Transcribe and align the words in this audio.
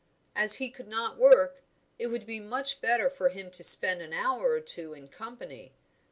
As 0.35 0.55
he 0.55 0.71
could 0.71 0.87
not 0.87 1.19
work, 1.19 1.61
it 1.99 2.07
would 2.07 2.25
be 2.25 2.39
much 2.39 2.81
better 2.81 3.07
for 3.07 3.29
him 3.29 3.51
to 3.51 3.63
spend 3.63 4.01
an 4.01 4.13
hour 4.13 4.49
or 4.49 4.59
two 4.59 4.93
in 4.95 5.07
company. 5.07 5.75